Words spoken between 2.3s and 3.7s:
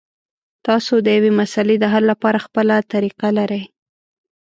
خپله طریقه لرئ.